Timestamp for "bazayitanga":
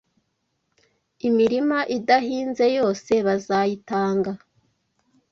3.25-4.31